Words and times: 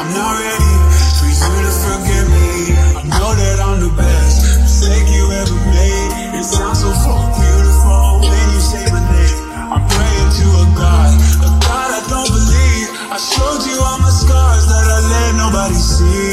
I'm 0.00 0.08
not 0.16 0.32
ready 0.32 0.72
for 1.12 1.28
you 1.28 1.60
to 1.60 1.74
forget 1.84 2.24
me. 2.32 2.72
I 2.72 3.20
know 3.20 3.36
that 3.36 3.60
I'm 3.60 3.84
the 3.84 3.92
best 4.00 4.64
mistake 4.64 5.04
you 5.12 5.28
ever 5.28 5.60
made. 5.76 6.40
It 6.40 6.44
sounds 6.48 6.80
so 6.80 6.88
full 7.04 7.20
beautiful 7.36 8.24
when 8.24 8.46
you 8.48 8.60
say 8.64 8.80
my 8.88 8.96
name. 8.96 9.40
I'm 9.68 9.84
praying 9.84 10.30
to 10.40 10.46
a 10.56 10.66
God, 10.72 11.12
a 11.44 11.50
God 11.52 11.88
I 11.92 12.00
don't 12.08 12.32
believe. 12.32 12.88
I 13.12 13.20
showed 13.20 13.60
you 13.68 13.76
all 13.76 14.00
my 14.00 14.08
scars 14.08 14.72
that 14.72 14.88
I 14.88 14.98
let 15.04 15.30
nobody 15.36 15.76
see. 15.76 16.29